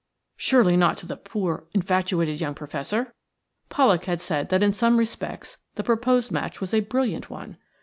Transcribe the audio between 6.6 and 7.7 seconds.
a brilliant one.